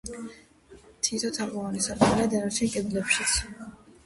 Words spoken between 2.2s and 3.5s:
დანარჩენ კედლებშიც.